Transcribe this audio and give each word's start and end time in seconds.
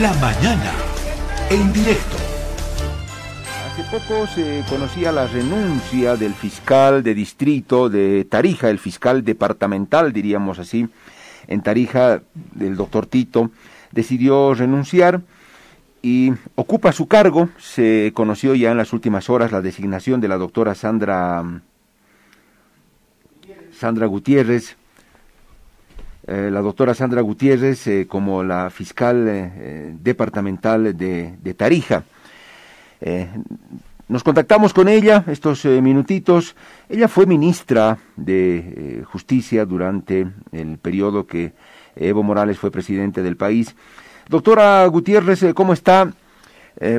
La 0.00 0.14
mañana, 0.14 0.72
en 1.50 1.70
directo. 1.70 2.16
Hace 3.66 3.84
poco 3.90 4.26
se 4.26 4.64
conocía 4.68 5.12
la 5.12 5.26
renuncia 5.26 6.16
del 6.16 6.32
fiscal 6.32 7.02
de 7.02 7.14
distrito 7.14 7.90
de 7.90 8.24
Tarija, 8.24 8.70
el 8.70 8.78
fiscal 8.78 9.22
departamental, 9.22 10.12
diríamos 10.12 10.58
así, 10.58 10.88
en 11.46 11.62
Tarija, 11.62 12.22
del 12.54 12.76
doctor 12.76 13.06
Tito, 13.06 13.50
decidió 13.90 14.54
renunciar 14.54 15.20
y 16.00 16.32
ocupa 16.54 16.92
su 16.92 17.06
cargo. 17.06 17.50
Se 17.58 18.12
conoció 18.14 18.54
ya 18.54 18.70
en 18.70 18.78
las 18.78 18.94
últimas 18.94 19.28
horas 19.28 19.52
la 19.52 19.60
designación 19.60 20.22
de 20.22 20.28
la 20.28 20.38
doctora 20.38 20.74
Sandra, 20.74 21.44
Sandra 23.78 24.06
Gutiérrez, 24.06 24.76
eh, 26.32 26.50
la 26.50 26.62
doctora 26.62 26.94
Sandra 26.94 27.20
Gutiérrez 27.20 27.86
eh, 27.88 28.06
como 28.08 28.42
la 28.42 28.70
fiscal 28.70 29.28
eh, 29.28 29.94
departamental 30.00 30.96
de, 30.96 31.36
de 31.36 31.54
Tarija. 31.54 32.04
nos 34.08 34.22
contactamos 34.22 34.72
con 34.72 34.88
ella 34.88 35.24
estos 35.26 35.66
minutitos. 35.66 36.56
Ella 36.88 37.08
fue 37.08 37.26
ministra 37.26 37.98
de 38.16 39.04
Justicia 39.12 39.66
durante 39.66 40.26
el 40.52 40.78
periodo 40.78 41.26
que 41.26 41.52
Evo 41.96 42.22
Morales 42.22 42.58
fue 42.58 42.70
presidente 42.70 43.22
del 43.22 43.36
país. 43.36 43.76
Doctora 44.26 44.86
Gutiérrez, 44.86 45.44
¿cómo 45.54 45.74
está? 45.74 46.14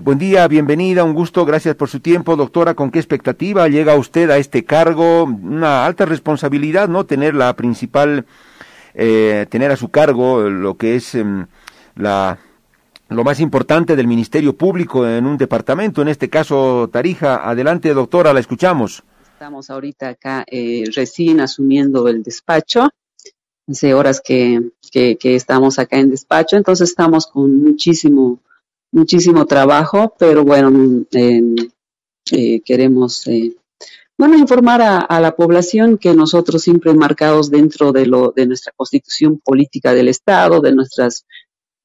buen 0.04 0.20
día, 0.20 0.48
bienvenida, 0.48 1.04
un 1.04 1.16
gusto, 1.16 1.44
gracias 1.46 1.76
por 1.76 1.90
su 1.90 2.00
tiempo. 2.00 2.36
Doctora, 2.36 2.76
¿con 2.76 2.92
qué 2.92 3.00
expectativa 3.00 3.68
llega 3.68 3.96
usted 3.96 4.30
a 4.30 4.38
este 4.38 4.64
cargo? 4.64 5.24
Una 5.24 5.86
alta 5.86 6.06
responsabilidad, 6.06 6.88
¿no? 6.88 7.06
Tener 7.06 7.34
la 7.34 7.56
principal 7.56 8.26
eh, 8.94 9.46
tener 9.50 9.72
a 9.72 9.76
su 9.76 9.90
cargo 9.90 10.42
lo 10.50 10.78
que 10.78 10.96
es 10.96 11.16
em, 11.16 11.48
la, 11.96 12.38
lo 13.10 13.24
más 13.24 13.40
importante 13.40 13.96
del 13.96 14.08
Ministerio 14.08 14.56
Público 14.56 15.08
en 15.08 15.26
un 15.26 15.38
departamento, 15.38 16.02
en 16.02 16.08
este 16.08 16.30
caso 16.30 16.90
Tarija. 16.92 17.50
Adelante, 17.50 17.94
doctora, 17.94 18.34
la 18.34 18.40
escuchamos. 18.40 19.04
Estamos 19.34 19.70
ahorita 19.70 20.10
acá 20.10 20.46
eh, 20.48 20.84
recién 20.96 21.40
asumiendo 21.40 22.08
el 22.08 22.24
despacho. 22.24 22.90
Hace 23.68 23.94
horas 23.94 24.22
que, 24.22 24.72
que, 24.92 25.18
estamos 25.36 25.80
acá 25.80 25.98
en 25.98 26.10
despacho, 26.10 26.58
entonces 26.58 26.90
estamos 26.90 27.28
con 27.28 27.64
muchísimo, 27.64 28.40
muchísimo 28.92 29.46
trabajo, 29.46 30.14
pero 30.20 30.44
bueno, 30.44 31.06
em, 31.12 31.56
eh, 32.32 32.60
queremos 32.62 33.26
bueno, 34.18 34.38
informar 34.38 34.82
a, 34.82 35.20
la 35.20 35.36
población 35.36 35.98
que 35.98 36.14
nosotros 36.14 36.62
siempre 36.62 36.94
marcados 36.94 37.50
dentro 37.50 37.92
de, 37.92 38.06
lo, 38.06 38.32
de 38.32 38.46
nuestra 38.46 38.72
constitución 38.76 39.40
política 39.44 39.94
del 39.94 40.08
Estado, 40.08 40.62
de 40.62 40.74
nuestras 40.74 41.26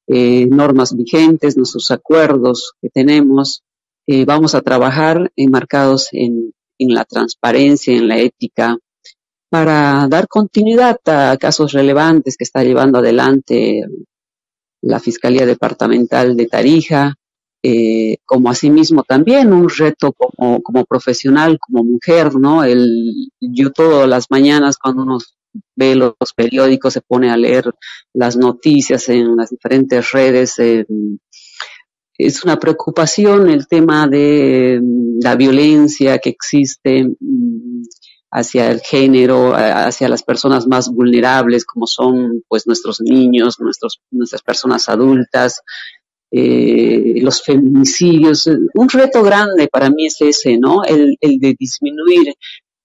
eh, 0.07 0.45
normas 0.45 0.95
vigentes, 0.95 1.57
nuestros 1.57 1.91
acuerdos 1.91 2.73
que 2.81 2.89
tenemos, 2.89 3.63
eh, 4.07 4.25
vamos 4.25 4.55
a 4.55 4.61
trabajar 4.61 5.31
enmarcados 5.35 6.09
en, 6.11 6.53
en 6.77 6.93
la 6.93 7.05
transparencia, 7.05 7.95
en 7.95 8.07
la 8.07 8.17
ética, 8.17 8.77
para 9.49 10.07
dar 10.07 10.27
continuidad 10.27 10.99
a 11.05 11.35
casos 11.37 11.73
relevantes 11.73 12.37
que 12.37 12.43
está 12.43 12.63
llevando 12.63 12.99
adelante 12.99 13.83
la 14.81 14.99
Fiscalía 14.99 15.45
Departamental 15.45 16.37
de 16.37 16.47
Tarija, 16.47 17.15
eh, 17.61 18.17
como 18.25 18.49
asimismo 18.49 19.03
también 19.03 19.51
un 19.51 19.69
reto 19.69 20.13
como, 20.13 20.61
como 20.61 20.85
profesional, 20.85 21.57
como 21.59 21.83
mujer, 21.83 22.35
¿no? 22.35 22.63
El, 22.63 23.31
yo 23.39 23.71
todas 23.71 24.07
las 24.07 24.27
mañanas 24.29 24.77
cuando 24.77 25.03
uno 25.03 25.17
ve 25.75 25.95
los, 25.95 26.13
periódicos, 26.35 26.93
se 26.93 27.01
pone 27.01 27.31
a 27.31 27.37
leer 27.37 27.73
las 28.13 28.37
noticias 28.37 29.09
en 29.09 29.35
las 29.35 29.49
diferentes 29.49 30.11
redes, 30.11 30.59
eh, 30.59 30.85
es 32.19 32.43
una 32.43 32.59
preocupación 32.59 33.49
el 33.49 33.67
tema 33.67 34.07
de 34.07 34.79
mm, 34.81 35.19
la 35.23 35.35
violencia 35.35 36.19
que 36.19 36.29
existe 36.29 37.05
mm, 37.19 37.83
hacia 38.31 38.69
el 38.69 38.81
género, 38.81 39.53
hacia 39.55 40.07
las 40.07 40.21
personas 40.21 40.67
más 40.67 40.89
vulnerables 40.89 41.65
como 41.65 41.87
son 41.87 42.43
pues 42.47 42.67
nuestros 42.67 43.01
niños, 43.01 43.59
nuestros, 43.59 44.01
nuestras 44.11 44.43
personas 44.43 44.87
adultas, 44.87 45.61
eh, 46.31 47.15
los 47.21 47.41
feminicidios. 47.41 48.47
Un 48.73 48.89
reto 48.89 49.23
grande 49.23 49.67
para 49.67 49.89
mí 49.89 50.05
es 50.05 50.21
ese, 50.21 50.57
¿no? 50.57 50.83
El, 50.83 51.17
el 51.21 51.39
de 51.39 51.55
disminuir, 51.57 52.35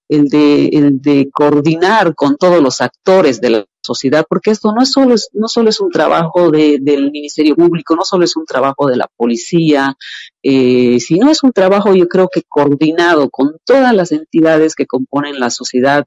el 0.09 0.28
de, 0.28 0.66
el 0.66 1.00
de 1.00 1.31
coordinar 1.32 2.15
con 2.15 2.37
todos 2.37 2.62
los 2.62 2.81
actores 2.81 3.41
de 3.41 3.50
la 3.50 3.66
sociedad, 3.83 4.25
porque 4.28 4.50
esto 4.50 4.72
no 4.72 4.83
es 4.83 4.93
solo, 4.93 5.15
no 5.33 5.49
solo 5.49 5.69
es 5.69 5.81
un 5.81 5.91
trabajo 5.91 6.50
de, 6.50 6.78
del 6.81 7.10
Ministerio 7.10 7.54
Público, 7.54 7.94
no 7.94 8.04
solo 8.04 8.25
es 8.25 8.37
un 8.37 8.47
trabajo 8.47 8.87
de 8.87 8.97
la 8.97 9.09
policía, 9.15 9.94
eh, 10.43 10.99
sino 11.00 11.31
es 11.31 11.43
un 11.43 11.53
trabajo, 11.53 11.94
yo 11.94 12.09
creo 12.09 12.28
que 12.33 12.43
coordinado 12.49 13.28
con 13.31 13.56
todas 13.65 13.94
las 13.94 14.12
entidades 14.12 14.75
que 14.75 14.87
componen 14.87 15.38
la 15.38 15.50
sociedad, 15.50 16.06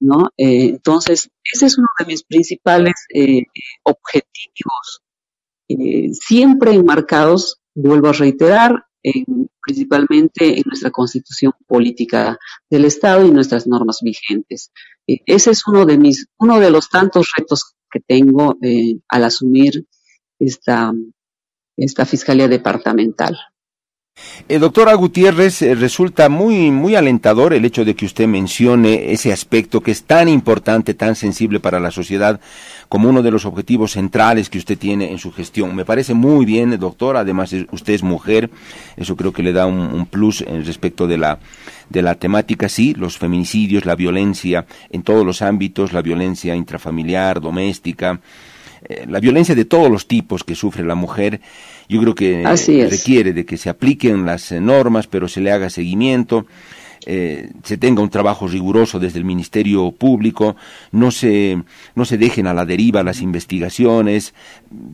¿no? 0.00 0.30
Eh, 0.36 0.66
entonces, 0.66 1.30
ese 1.52 1.66
es 1.66 1.78
uno 1.78 1.88
de 1.98 2.06
mis 2.06 2.22
principales 2.22 2.94
eh, 3.12 3.42
objetivos 3.82 5.02
eh, 5.78 6.10
siempre 6.12 6.72
enmarcados, 6.72 7.60
vuelvo 7.74 8.08
a 8.08 8.12
reiterar, 8.12 8.84
principalmente 9.64 10.58
en 10.58 10.62
nuestra 10.66 10.90
constitución 10.90 11.52
política 11.66 12.38
del 12.68 12.84
Estado 12.84 13.26
y 13.26 13.30
nuestras 13.30 13.66
normas 13.66 14.00
vigentes. 14.02 14.72
Eh, 15.06 15.20
ese 15.26 15.50
es 15.50 15.66
uno 15.66 15.86
de 15.86 15.98
mis, 15.98 16.26
uno 16.38 16.60
de 16.60 16.70
los 16.70 16.88
tantos 16.88 17.30
retos 17.36 17.74
que 17.90 18.00
tengo 18.00 18.56
eh, 18.62 18.96
al 19.08 19.24
asumir 19.24 19.86
esta, 20.38 20.92
esta 21.76 22.06
fiscalía 22.06 22.48
departamental. 22.48 23.36
Eh, 24.48 24.58
doctora 24.58 24.94
Gutiérrez, 24.94 25.62
eh, 25.62 25.74
resulta 25.74 26.28
muy, 26.28 26.70
muy 26.70 26.96
alentador 26.96 27.54
el 27.54 27.64
hecho 27.64 27.84
de 27.84 27.94
que 27.94 28.04
usted 28.04 28.26
mencione 28.26 29.12
ese 29.12 29.32
aspecto 29.32 29.80
que 29.80 29.92
es 29.92 30.02
tan 30.02 30.28
importante, 30.28 30.94
tan 30.94 31.14
sensible 31.14 31.60
para 31.60 31.78
la 31.78 31.90
sociedad, 31.90 32.40
como 32.88 33.08
uno 33.08 33.22
de 33.22 33.30
los 33.30 33.44
objetivos 33.44 33.92
centrales 33.92 34.50
que 34.50 34.58
usted 34.58 34.76
tiene 34.76 35.12
en 35.12 35.18
su 35.18 35.30
gestión. 35.30 35.76
Me 35.76 35.84
parece 35.84 36.14
muy 36.14 36.44
bien, 36.44 36.76
doctora, 36.80 37.20
además 37.20 37.54
usted 37.70 37.94
es 37.94 38.02
mujer, 38.02 38.50
eso 38.96 39.14
creo 39.14 39.32
que 39.32 39.44
le 39.44 39.52
da 39.52 39.66
un, 39.66 40.06
plus 40.06 40.40
en 40.40 40.64
respecto 40.64 41.06
de 41.06 41.18
la, 41.18 41.38
de 41.88 42.02
la 42.02 42.16
temática, 42.16 42.68
sí, 42.68 42.94
los 42.94 43.18
feminicidios, 43.18 43.84
la 43.84 43.94
violencia 43.94 44.66
en 44.90 45.02
todos 45.02 45.24
los 45.24 45.42
ámbitos, 45.42 45.92
la 45.92 46.02
violencia 46.02 46.56
intrafamiliar, 46.56 47.40
doméstica, 47.40 48.20
eh, 48.88 49.04
la 49.08 49.20
violencia 49.20 49.54
de 49.54 49.66
todos 49.66 49.90
los 49.90 50.06
tipos 50.06 50.42
que 50.42 50.54
sufre 50.54 50.84
la 50.84 50.94
mujer, 50.94 51.40
yo 51.90 52.00
creo 52.00 52.14
que 52.14 52.44
requiere 52.88 53.32
de 53.32 53.44
que 53.44 53.56
se 53.56 53.68
apliquen 53.68 54.24
las 54.24 54.52
eh, 54.52 54.60
normas, 54.60 55.08
pero 55.08 55.26
se 55.26 55.40
le 55.40 55.50
haga 55.50 55.68
seguimiento. 55.70 56.46
Eh, 57.06 57.50
se 57.64 57.78
tenga 57.78 58.02
un 58.02 58.10
trabajo 58.10 58.46
riguroso 58.46 59.00
desde 59.00 59.18
el 59.18 59.24
Ministerio 59.24 59.90
Público, 59.90 60.54
no 60.92 61.10
se, 61.10 61.58
no 61.94 62.04
se 62.04 62.18
dejen 62.18 62.46
a 62.46 62.54
la 62.54 62.66
deriva 62.66 63.02
las 63.02 63.22
investigaciones. 63.22 64.34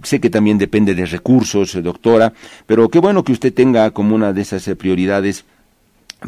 Sé 0.05 0.21
que 0.21 0.31
también 0.31 0.57
depende 0.57 0.95
de 0.95 1.05
recursos, 1.05 1.77
doctora, 1.83 2.33
pero 2.65 2.89
qué 2.89 3.01
bueno 3.01 3.25
que 3.25 3.33
usted 3.33 3.53
tenga 3.53 3.91
como 3.91 4.15
una 4.15 4.33
de 4.33 4.43
esas 4.43 4.65
prioridades 4.78 5.45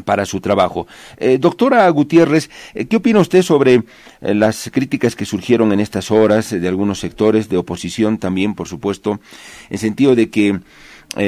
para 0.03 0.25
su 0.25 0.39
trabajo. 0.41 0.87
Eh, 1.17 1.37
doctora 1.39 1.89
Gutiérrez, 1.89 2.49
eh, 2.73 2.85
¿qué 2.85 2.97
opina 2.97 3.19
usted 3.19 3.41
sobre 3.41 3.83
eh, 4.21 4.33
las 4.33 4.69
críticas 4.71 5.15
que 5.15 5.25
surgieron 5.25 5.71
en 5.71 5.79
estas 5.79 6.11
horas 6.11 6.49
de 6.49 6.67
algunos 6.67 6.99
sectores 6.99 7.49
de 7.49 7.57
oposición 7.57 8.17
también, 8.17 8.55
por 8.55 8.67
supuesto, 8.67 9.19
en 9.69 9.77
sentido 9.77 10.15
de 10.15 10.29
que 10.29 10.59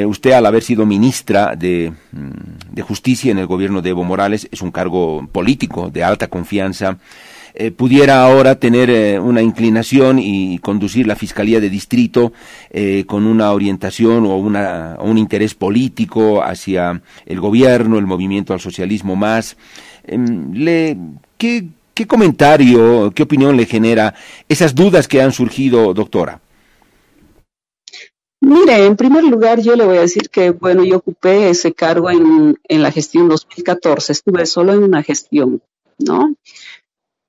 usted 0.05 0.33
al 0.33 0.45
haber 0.45 0.61
sido 0.61 0.85
ministra 0.85 1.55
mm, 1.55 1.57
de 1.57 2.81
Justicia 2.83 3.31
en 3.31 3.39
el 3.39 3.47
gobierno 3.47 3.81
de 3.81 3.89
Evo 3.89 4.03
Morales 4.03 4.47
es 4.51 4.61
un 4.61 4.71
cargo 4.71 5.27
político 5.31 5.89
de 5.89 6.03
alta 6.03 6.27
confianza, 6.27 6.99
eh, 7.53 7.72
pudiera 7.72 8.23
ahora 8.23 8.56
tener 8.56 8.89
eh, 8.89 9.19
una 9.19 9.41
inclinación 9.41 10.19
y 10.19 10.59
conducir 10.59 11.07
la 11.07 11.16
Fiscalía 11.16 11.59
de 11.59 11.69
Distrito 11.69 12.34
eh, 12.69 13.03
con 13.07 13.25
una 13.25 13.52
orientación 13.52 14.25
o, 14.25 14.37
una, 14.37 14.97
un 15.02 15.17
interés 15.17 15.53
político 15.53 16.43
hacia 16.43 17.02
el 17.25 17.40
gobierno, 17.40 17.97
el 17.97 18.08
movimiento 18.08 18.53
al 18.53 18.59
socialismo 18.59 19.16
más. 19.16 19.58
Em, 20.05 20.53
le, 20.53 20.97
¿qué, 21.37 21.66
¿Qué 21.93 22.08
comentario, 22.08 23.11
qué 23.14 23.23
opinión 23.23 23.58
le 23.58 23.66
genera 23.66 24.16
esas 24.47 24.73
dudas 24.73 25.08
que 25.08 25.22
han 25.22 25.31
surgido, 25.31 25.93
doctora? 25.93 26.40
Mire, 28.40 28.85
en 28.85 28.96
primer 28.96 29.23
lugar 29.23 29.61
yo 29.61 29.75
le 29.75 29.85
voy 29.85 29.97
a 29.97 30.02
decir 30.02 30.29
que, 30.29 30.49
bueno, 30.49 30.84
yo 30.84 30.97
ocupé 30.97 31.49
ese 31.49 31.73
cargo 31.73 32.09
en, 32.09 32.58
en 32.67 32.81
la 32.81 32.91
gestión 32.91 33.29
2014, 33.29 34.14
estuve 34.14 34.46
solo 34.47 34.73
en 34.73 34.84
una 34.84 35.03
gestión, 35.03 35.61
¿no? 35.99 36.34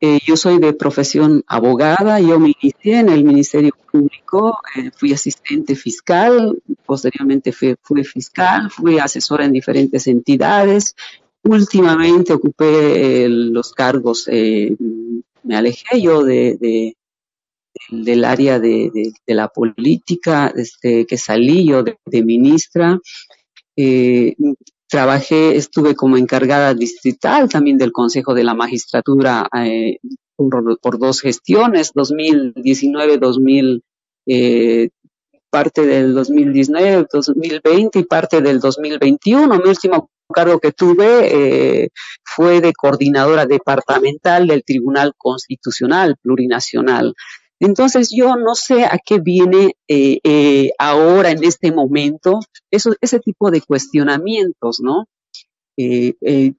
Eh, 0.05 0.19
yo 0.27 0.37
soy 0.37 0.59
de 0.59 0.73
profesión 0.73 1.45
abogada, 1.47 2.19
yo 2.19 2.41
me 2.41 2.57
inicié 2.61 2.99
en 2.99 3.09
el 3.09 3.23
Ministerio 3.23 3.71
Público, 3.89 4.59
eh, 4.75 4.91
fui 4.93 5.13
asistente 5.13 5.77
fiscal, 5.77 6.61
posteriormente 6.85 7.53
fui, 7.53 7.77
fiscal, 8.03 8.69
fui 8.69 8.99
asesora 8.99 9.45
en 9.45 9.53
diferentes 9.53 10.09
entidades, 10.09 10.97
últimamente 11.45 12.33
ocupé 12.33 13.27
eh, 13.27 13.29
los 13.29 13.73
cargos, 13.75 14.29
me 14.29 15.57
alejé 15.57 16.03
yo 16.03 16.25
de, 16.25 16.97
del 17.89 18.25
área 18.25 18.59
de, 18.59 19.13
la 19.27 19.47
política, 19.47 20.53
desde 20.53 21.07
que 21.07 21.17
salí 21.17 21.69
yo 21.69 21.85
de, 21.85 22.25
ministra. 22.25 22.99
Trabajé, 24.93 25.57
estuve 25.57 25.97
como 25.97 26.19
encargada 26.19 26.75
distrital 26.75 27.49
también 27.49 27.79
del 27.79 27.93
Consejo 27.93 28.35
de 28.35 28.45
la 28.45 28.53
Magistratura 28.53 29.49
eh, 29.57 29.97
por, 30.37 30.99
dos 30.99 31.23
gestiones, 31.23 31.95
2019-2000, 31.95 33.81
eh, 34.27 34.91
parte 35.49 35.87
del 35.87 36.13
2019, 36.13 37.07
2020 37.11 38.01
y 38.01 38.05
parte 38.05 38.43
del 38.43 38.61
2021. 38.61 39.61
Mi 39.61 39.71
último 39.71 40.11
cargo 40.31 40.61
que 40.61 40.73
tuve 40.73 41.85
eh, 41.85 41.89
fue 42.23 42.61
de 42.61 42.75
coordinadora 42.75 43.47
departamental 43.47 44.47
del 44.47 44.63
Tribunal 44.63 45.15
Constitucional 45.17 46.17
Plurinacional. 46.21 47.15
Entonces 47.63 48.11
yo 48.11 48.35
no 48.37 48.57
sé 48.57 48.85
a 48.85 48.99
qué 48.99 49.21
viene 49.21 49.77
eh, 49.87 50.19
eh, 50.25 50.73
ahora 50.79 51.31
en 51.31 51.45
este 51.45 51.71
momento 51.71 52.41
ese 52.71 53.21
tipo 53.21 53.51
de 53.51 53.61
cuestionamientos, 53.61 54.81
¿no? 54.81 55.07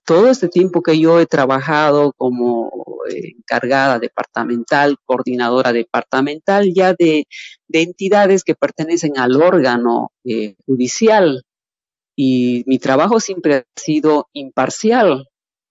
todo 0.06 0.30
este 0.30 0.50
tiempo 0.50 0.82
que 0.82 1.00
yo 1.00 1.20
he 1.20 1.26
trabajado 1.28 2.14
como 2.18 2.72
encargada 3.10 4.00
departamental, 4.00 4.98
coordinadora 5.06 5.72
departamental, 5.72 6.74
ya 6.74 6.94
de, 6.94 7.26
de 7.68 7.82
entidades 7.82 8.44
que 8.44 8.56
pertenecen 8.56 9.18
al 9.18 9.40
órgano 9.42 10.12
judicial, 10.66 11.44
y 12.16 12.64
mi 12.66 12.80
trabajo 12.80 13.20
siempre 13.20 13.56
ha 13.56 13.64
sido 13.76 14.30
imparcial. 14.34 15.28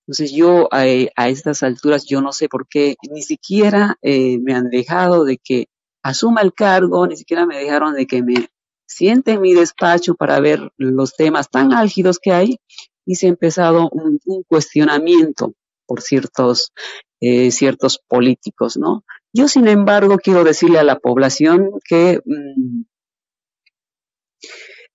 Entonces 0.06 0.32
yo 0.32 0.69
a, 0.72 0.87
estas 1.28 1.62
alturas 1.62 2.04
yo 2.06 2.20
no 2.20 2.32
sé 2.32 2.49
por 2.49 2.66
qué 2.69 2.96
ni 3.10 3.22
siquiera 3.22 3.96
eh, 4.02 4.38
me 4.38 4.54
han 4.54 4.69
dejado 4.69 5.25
de 5.25 5.38
que 5.38 5.66
asuma 6.02 6.40
el 6.43 6.52
cargo, 6.52 7.06
ni 7.06 7.16
siquiera 7.16 7.46
me 7.46 7.56
dejaron 7.58 7.94
de 7.94 8.06
que 8.06 8.22
me 8.22 8.49
siente 8.87 9.32
en 9.32 9.40
mi 9.40 9.54
despacho 9.54 10.14
para 10.14 10.40
ver 10.40 10.72
los 10.76 11.14
temas 11.14 11.49
tan 11.49 11.72
álgidos 11.72 12.19
que 12.19 12.32
hay 12.32 12.58
y 13.06 13.14
se 13.14 13.26
ha 13.26 13.31
empezado 13.31 13.88
un, 13.90 14.19
cuestionamiento 14.46 15.54
por 15.87 16.02
ciertos, 16.02 16.72
eh, 17.20 17.50
ciertos 17.50 17.99
políticos, 18.06 18.76
¿no? 18.76 19.04
Yo, 19.32 19.49
sin 19.49 19.66
embargo, 19.66 20.19
quiero 20.19 20.44
decirle 20.44 20.78
a 20.78 20.84
la 20.84 20.99
población 20.99 21.70
que 21.84 22.20
mm, 22.25 22.82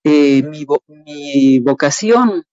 eh, 0.03 0.43
mi, 0.43 1.59
vocación 1.59 2.43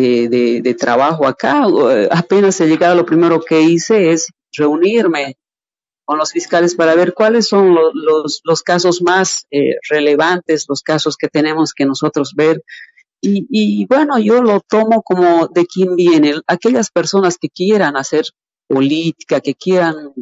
de, 0.00 0.76
trabajo 0.78 1.26
acá, 1.26 1.64
eh, 1.90 2.08
apenas 2.10 2.60
he 2.60 2.66
llegado, 2.66 2.96
lo 2.96 3.06
primero 3.06 3.40
que 3.40 3.60
hice 3.60 4.12
es 4.12 4.28
reunirme 4.56 5.36
con 6.04 6.18
los 6.18 6.32
fiscales 6.32 6.74
para 6.74 6.94
ver 6.94 7.14
cuáles 7.14 7.48
son 7.48 7.74
los, 7.74 8.62
casos 8.62 9.02
más 9.02 9.46
eh, 9.50 9.76
relevantes, 9.88 10.66
los 10.68 10.82
casos 10.82 11.16
que 11.16 11.28
tenemos 11.28 11.72
que 11.72 11.86
nosotros 11.86 12.34
ver. 12.36 12.62
Y, 13.22 13.46
y, 13.48 13.86
bueno, 13.86 14.18
yo 14.18 14.42
lo 14.42 14.60
tomo 14.60 15.02
como 15.02 15.48
de 15.48 15.64
quién 15.64 15.96
viene, 15.96 16.34
aquellas 16.46 16.90
personas 16.90 17.38
que 17.38 17.48
quieran 17.48 17.96
hacer 17.96 18.26
política, 18.68 19.40
que 19.40 19.54
quieran 19.54 20.12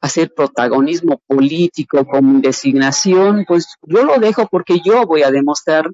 hacer 0.00 0.32
protagonismo 0.32 1.20
político 1.26 2.06
con 2.06 2.40
designación, 2.40 3.44
pues 3.46 3.66
yo 3.82 4.04
lo 4.04 4.18
dejo 4.18 4.46
porque 4.46 4.80
yo 4.82 5.04
voy 5.04 5.22
a 5.22 5.30
demostrar 5.30 5.90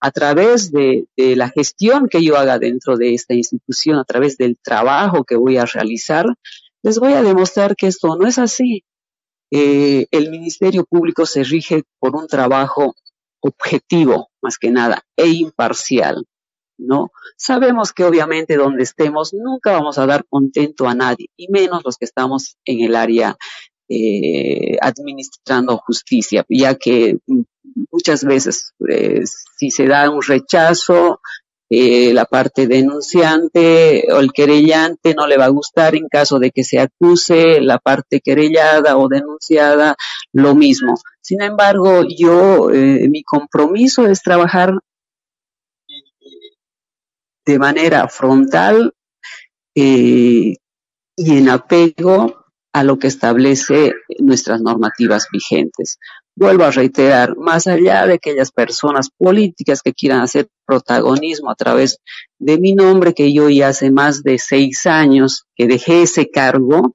a 0.00 0.10
través 0.10 0.72
de, 0.72 1.06
la 1.16 1.48
gestión 1.48 2.08
que 2.08 2.22
yo 2.22 2.36
haga 2.36 2.58
dentro 2.58 2.96
de 2.96 3.14
esta 3.14 3.34
institución, 3.34 3.98
a 3.98 4.04
través 4.04 4.36
del 4.36 4.58
trabajo 4.62 5.24
que 5.24 5.36
voy 5.36 5.56
a 5.56 5.66
realizar, 5.66 6.26
les 6.82 6.98
voy 6.98 7.14
a 7.14 7.22
demostrar 7.22 7.76
que 7.76 7.86
esto 7.86 8.16
no 8.16 8.26
es 8.26 8.38
así. 8.38 8.84
Eh, 9.50 10.06
el 10.10 10.30
Ministerio 10.30 10.84
Público 10.84 11.24
se 11.24 11.44
rige 11.44 11.84
por 11.98 12.14
un 12.16 12.26
trabajo 12.26 12.94
objetivo, 13.40 14.28
más 14.42 14.58
que 14.58 14.70
nada, 14.70 15.02
e 15.16 15.28
imparcial. 15.28 16.26
¿no? 16.78 17.10
Sabemos 17.36 17.92
que 17.92 18.04
obviamente 18.04 18.56
donde 18.56 18.82
estemos 18.82 19.32
nunca 19.32 19.72
vamos 19.72 19.98
a 19.98 20.06
dar 20.06 20.26
contento 20.28 20.86
a 20.86 20.94
nadie, 20.94 21.28
y 21.36 21.48
menos 21.48 21.82
los 21.84 21.96
que 21.96 22.04
estamos 22.04 22.56
en 22.64 22.80
el 22.80 22.94
área 22.96 23.36
eh, 23.88 24.76
administrando 24.80 25.78
justicia, 25.78 26.44
ya 26.48 26.74
que 26.74 27.18
muchas 27.90 28.24
veces 28.24 28.72
eh, 28.88 29.22
si 29.58 29.70
se 29.70 29.86
da 29.86 30.10
un 30.10 30.22
rechazo, 30.22 31.20
eh, 31.68 32.12
la 32.14 32.26
parte 32.26 32.66
denunciante 32.68 34.06
o 34.12 34.20
el 34.20 34.32
querellante 34.32 35.14
no 35.14 35.26
le 35.26 35.36
va 35.36 35.46
a 35.46 35.50
gustar 35.50 35.96
en 35.96 36.08
caso 36.08 36.38
de 36.38 36.52
que 36.52 36.62
se 36.62 36.78
acuse 36.78 37.60
la 37.60 37.78
parte 37.78 38.20
querellada 38.20 38.96
o 38.96 39.08
denunciada, 39.08 39.96
lo 40.32 40.54
mismo. 40.54 40.94
Sin 41.20 41.42
embargo, 41.42 42.04
yo, 42.08 42.68
mi 42.70 43.24
compromiso 43.24 44.06
es 44.06 44.22
trabajar 44.22 44.74
de 47.46 47.58
manera 47.58 48.08
frontal 48.08 48.92
eh, 49.74 50.56
y 51.16 51.38
en 51.38 51.48
apego 51.48 52.44
a 52.72 52.82
lo 52.82 52.98
que 52.98 53.06
establece 53.06 53.92
nuestras 54.18 54.60
normativas 54.60 55.28
vigentes. 55.32 55.98
Vuelvo 56.38 56.64
a 56.64 56.70
reiterar, 56.70 57.34
más 57.36 57.66
allá 57.66 58.06
de 58.06 58.14
aquellas 58.14 58.52
personas 58.52 59.08
políticas 59.08 59.80
que 59.80 59.94
quieran 59.94 60.20
hacer 60.20 60.48
protagonismo 60.66 61.50
a 61.50 61.54
través 61.54 61.98
de 62.38 62.58
mi 62.58 62.74
nombre, 62.74 63.14
que 63.14 63.32
yo 63.32 63.48
ya 63.48 63.68
hace 63.68 63.90
más 63.90 64.22
de 64.22 64.38
seis 64.38 64.84
años 64.84 65.46
que 65.54 65.66
dejé 65.66 66.02
ese 66.02 66.30
cargo, 66.30 66.94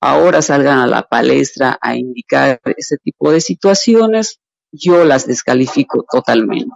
ahora 0.00 0.42
salgan 0.42 0.80
a 0.80 0.88
la 0.88 1.02
palestra 1.02 1.78
a 1.80 1.96
indicar 1.96 2.60
ese 2.76 2.96
tipo 2.98 3.30
de 3.30 3.40
situaciones, 3.40 4.40
yo 4.72 5.04
las 5.04 5.26
descalifico 5.26 6.04
totalmente. 6.10 6.74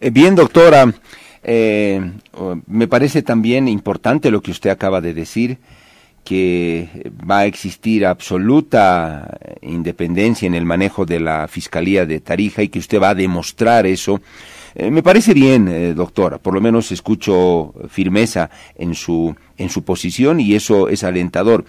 Eh, 0.00 0.08
bien, 0.08 0.34
doctora, 0.34 0.94
eh, 1.42 2.00
me 2.66 2.88
parece 2.88 3.22
también 3.22 3.68
importante 3.68 4.30
lo 4.30 4.40
que 4.40 4.50
usted 4.50 4.70
acaba 4.70 5.02
de 5.02 5.12
decir, 5.12 5.58
que 6.26 6.88
va 7.30 7.38
a 7.38 7.46
existir 7.46 8.04
absoluta 8.04 9.38
independencia 9.62 10.46
en 10.46 10.56
el 10.56 10.64
manejo 10.64 11.06
de 11.06 11.20
la 11.20 11.46
Fiscalía 11.46 12.04
de 12.04 12.18
Tarija 12.18 12.64
y 12.64 12.68
que 12.68 12.80
usted 12.80 13.00
va 13.00 13.10
a 13.10 13.14
demostrar 13.14 13.86
eso. 13.86 14.20
Eh, 14.74 14.90
me 14.90 15.04
parece 15.04 15.34
bien, 15.34 15.68
eh, 15.68 15.94
doctora, 15.94 16.38
por 16.38 16.52
lo 16.52 16.60
menos 16.60 16.90
escucho 16.90 17.72
firmeza 17.88 18.50
en 18.74 18.96
su, 18.96 19.36
en 19.56 19.70
su 19.70 19.84
posición 19.84 20.40
y 20.40 20.54
eso 20.54 20.88
es 20.88 21.04
alentador. 21.04 21.64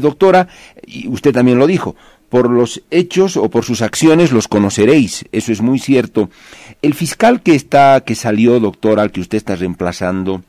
doctora, 0.00 0.48
y 0.86 1.06
usted 1.06 1.32
también 1.34 1.58
lo 1.58 1.66
dijo, 1.66 1.94
por 2.30 2.48
los 2.48 2.82
hechos 2.90 3.36
o 3.36 3.50
por 3.50 3.64
sus 3.64 3.82
acciones 3.82 4.32
los 4.32 4.48
conoceréis, 4.48 5.26
eso 5.32 5.52
es 5.52 5.60
muy 5.60 5.78
cierto. 5.78 6.30
El 6.80 6.94
fiscal 6.94 7.42
que 7.42 7.54
está, 7.54 8.00
que 8.00 8.14
salió, 8.14 8.60
doctor, 8.60 8.98
al 8.98 9.10
que 9.12 9.20
usted 9.20 9.36
está 9.36 9.56
reemplazando, 9.56 10.42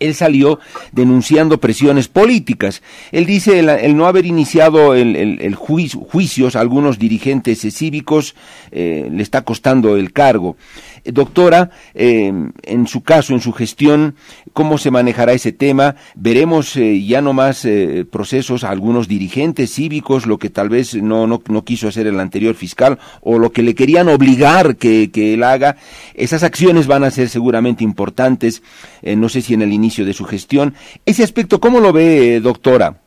él 0.00 0.14
salió 0.14 0.58
denunciando 0.92 1.58
presiones 1.58 2.08
políticas. 2.08 2.82
Él 3.12 3.26
dice 3.26 3.58
el, 3.58 3.96
no 3.96 4.06
haber 4.06 4.26
iniciado 4.26 4.94
el, 4.94 5.54
juicios 5.54 6.56
a 6.56 6.60
algunos 6.60 6.98
dirigentes 6.98 7.60
cívicos 7.74 8.34
eh, 8.70 9.08
le 9.10 9.22
está 9.22 9.42
costando 9.42 9.96
el 9.96 10.12
cargo. 10.12 10.56
Doctora, 11.12 11.70
eh, 11.94 12.32
en 12.62 12.86
su 12.86 13.02
caso, 13.02 13.32
en 13.32 13.40
su 13.40 13.52
gestión, 13.52 14.16
¿cómo 14.52 14.78
se 14.78 14.90
manejará 14.90 15.32
ese 15.32 15.52
tema? 15.52 15.96
Veremos 16.14 16.76
eh, 16.76 17.04
ya 17.04 17.20
no 17.20 17.32
más 17.32 17.64
eh, 17.64 18.04
procesos 18.10 18.64
a 18.64 18.70
algunos 18.70 19.08
dirigentes 19.08 19.72
cívicos, 19.72 20.26
lo 20.26 20.38
que 20.38 20.50
tal 20.50 20.68
vez 20.68 20.94
no, 20.94 21.26
no, 21.26 21.42
no, 21.48 21.64
quiso 21.64 21.88
hacer 21.88 22.06
el 22.06 22.20
anterior 22.20 22.54
fiscal 22.54 22.98
o 23.20 23.38
lo 23.38 23.52
que 23.52 23.62
le 23.62 23.74
querían 23.74 24.08
obligar 24.08 24.76
que, 24.76 25.10
que 25.10 25.34
él 25.34 25.42
haga. 25.42 25.76
Esas 26.14 26.42
acciones 26.42 26.86
van 26.86 27.04
a 27.04 27.10
ser 27.10 27.28
seguramente 27.28 27.84
importantes, 27.84 28.62
no 29.02 29.28
sé 29.28 29.42
si 29.42 29.54
en 29.54 29.62
el 29.62 29.72
inicio 29.72 30.04
de 30.04 30.12
su 30.12 30.24
gestión. 30.24 30.74
Ese 31.04 31.22
aspecto, 31.22 31.60
¿cómo 31.60 31.80
lo 31.80 31.92
ve, 31.92 32.40
doctora? 32.40 33.05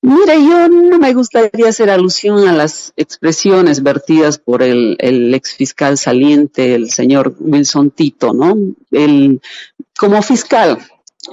Mire, 0.00 0.34
yo 0.36 0.68
no 0.68 0.98
me 0.98 1.12
gustaría 1.12 1.68
hacer 1.68 1.90
alusión 1.90 2.46
a 2.46 2.52
las 2.52 2.92
expresiones 2.96 3.82
vertidas 3.82 4.38
por 4.38 4.62
el, 4.62 4.96
ex 5.34 5.54
fiscal 5.54 5.98
saliente, 5.98 6.74
el 6.74 6.90
señor 6.90 7.34
Wilson 7.38 7.90
Tito, 7.90 8.32
¿no? 8.32 8.56
El, 8.92 9.40
como 9.98 10.22
fiscal, 10.22 10.78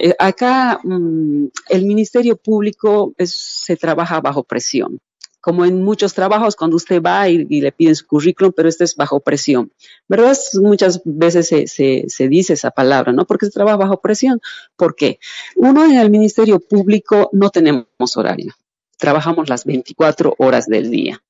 eh, 0.00 0.14
acá 0.18 0.80
mm, 0.82 1.46
el 1.68 1.84
Ministerio 1.86 2.36
Público 2.36 3.14
se 3.24 3.76
trabaja 3.76 4.20
bajo 4.20 4.42
presión 4.42 5.00
como 5.46 5.64
en 5.64 5.80
muchos 5.80 6.12
trabajos, 6.12 6.56
cuando 6.56 6.74
usted 6.74 7.00
va 7.00 7.28
y, 7.28 7.44
le 7.44 7.70
piden 7.70 7.94
su 7.94 8.04
currículum, 8.04 8.52
pero 8.52 8.68
este 8.68 8.82
es 8.82 8.96
bajo 8.96 9.20
presión. 9.20 9.72
¿Verdad? 10.08 10.36
Muchas 10.54 11.00
veces 11.04 11.46
se, 11.70 12.28
dice 12.28 12.54
esa 12.54 12.72
palabra, 12.72 13.12
¿no? 13.12 13.24
Porque 13.26 13.46
se 13.46 13.52
trabaja 13.52 13.76
bajo 13.76 14.00
presión. 14.00 14.40
¿Por 14.74 14.96
qué? 14.96 15.20
Uno, 15.54 15.84
en 15.84 15.98
el 15.98 16.10
Ministerio 16.10 16.58
Público 16.58 17.30
no 17.32 17.50
tenemos 17.50 18.16
horario. 18.16 18.54
Trabajamos 18.98 19.48
las 19.48 19.64
24 19.64 20.34
horas 20.38 20.66
del 20.66 20.90
día. 20.90 21.22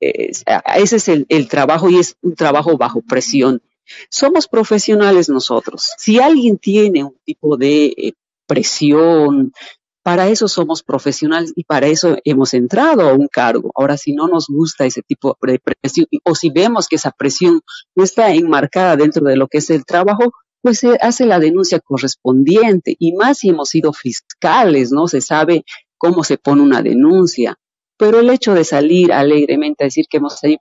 ese 0.00 0.96
es 0.96 1.08
el, 1.08 1.26
el 1.28 1.46
trabajo 1.46 1.90
y 1.90 1.98
es 1.98 2.16
un 2.22 2.34
trabajo 2.34 2.78
bajo 2.78 3.02
presión. 3.02 3.60
Somos 4.08 4.48
profesionales 4.48 5.28
nosotros. 5.28 5.90
Si 5.98 6.18
alguien 6.18 6.56
tiene 6.56 7.04
un 7.04 7.18
tipo 7.26 7.58
de 7.58 7.84
eh, 7.98 8.12
presión, 8.46 9.52
para 10.02 10.28
eso 10.28 10.48
somos 10.48 10.82
profesionales 10.82 11.52
y 11.54 11.64
para 11.64 11.86
eso 11.86 12.16
hemos 12.24 12.54
entrado 12.54 13.08
a 13.08 13.12
un 13.12 13.28
cargo. 13.28 13.70
Ahora, 13.74 13.96
si 13.96 14.12
no 14.12 14.28
nos 14.28 14.46
gusta 14.48 14.86
ese 14.86 15.02
tipo 15.02 15.36
de 15.42 15.58
presión 15.58 16.06
o 16.24 16.34
si 16.34 16.50
vemos 16.50 16.88
que 16.88 16.96
esa 16.96 17.10
presión 17.10 17.60
no 17.94 18.04
está 18.04 18.32
enmarcada 18.32 18.96
dentro 18.96 19.26
de 19.26 19.36
lo 19.36 19.46
que 19.48 19.58
es 19.58 19.68
el 19.70 19.84
trabajo, 19.84 20.32
pues 20.62 20.78
se 20.78 20.96
hace 21.00 21.26
la 21.26 21.38
denuncia 21.38 21.80
correspondiente 21.80 22.96
y 22.98 23.12
más 23.12 23.38
si 23.38 23.50
hemos 23.50 23.68
sido 23.70 23.92
fiscales, 23.92 24.90
¿no? 24.92 25.06
Se 25.06 25.20
sabe 25.20 25.64
cómo 25.98 26.24
se 26.24 26.38
pone 26.38 26.62
una 26.62 26.82
denuncia. 26.82 27.56
Pero 27.98 28.20
el 28.20 28.30
hecho 28.30 28.54
de 28.54 28.64
salir 28.64 29.12
alegremente 29.12 29.84
a 29.84 29.86
decir 29.86 30.06
que 30.08 30.16
hemos 30.16 30.38
salido, 30.38 30.60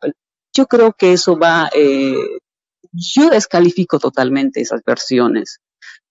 yo 0.53 0.65
creo 0.65 0.93
que 0.93 1.13
eso 1.13 1.37
va, 1.37 1.69
eh, 1.73 2.13
yo 2.91 3.29
descalifico 3.29 3.99
totalmente 3.99 4.59
esas 4.59 4.81
versiones. 4.85 5.59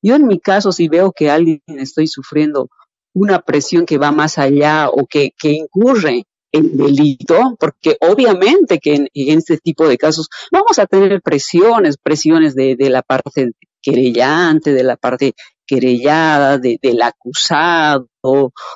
Yo 0.00 0.14
en 0.14 0.26
mi 0.26 0.38
caso, 0.38 0.72
si 0.72 0.88
veo 0.88 1.12
que 1.12 1.30
alguien 1.30 1.60
estoy 1.66 2.06
sufriendo 2.06 2.70
una 3.14 3.40
presión 3.40 3.86
que 3.86 3.98
va 3.98 4.12
más 4.12 4.38
allá 4.38 4.88
o 4.90 5.06
que, 5.06 5.32
que 5.38 5.50
incurre 5.50 6.24
en 6.52 6.76
delito, 6.76 7.56
porque 7.58 7.96
obviamente 8.00 8.78
que 8.78 8.94
en, 8.94 9.08
este 9.14 9.58
tipo 9.58 9.86
de 9.86 9.98
casos 9.98 10.28
vamos 10.50 10.78
a 10.78 10.86
tener 10.86 11.20
presiones, 11.20 11.96
presiones 11.98 12.54
de, 12.54 12.74
de 12.76 12.90
la 12.90 13.02
parte 13.02 13.52
querellante, 13.82 14.72
de 14.72 14.82
la 14.82 14.96
parte 14.96 15.34
querellada, 15.66 16.58
de, 16.58 16.78
del 16.80 17.02
acusado, 17.02 18.08